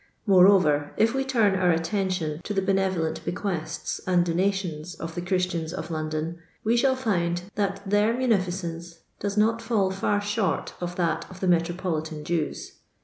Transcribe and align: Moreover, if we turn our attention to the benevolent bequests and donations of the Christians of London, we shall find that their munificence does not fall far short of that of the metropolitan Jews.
Moreover, 0.25 0.93
if 0.97 1.13
we 1.13 1.23
turn 1.23 1.53
our 1.53 1.69
attention 1.69 2.41
to 2.45 2.55
the 2.55 2.61
benevolent 2.63 3.23
bequests 3.23 4.01
and 4.07 4.25
donations 4.25 4.95
of 4.95 5.13
the 5.13 5.21
Christians 5.21 5.71
of 5.71 5.91
London, 5.91 6.39
we 6.63 6.75
shall 6.75 6.95
find 6.95 7.43
that 7.53 7.87
their 7.87 8.11
munificence 8.11 8.97
does 9.19 9.37
not 9.37 9.61
fall 9.61 9.91
far 9.91 10.19
short 10.19 10.73
of 10.81 10.95
that 10.95 11.29
of 11.29 11.39
the 11.39 11.47
metropolitan 11.47 12.23
Jews. 12.23 12.79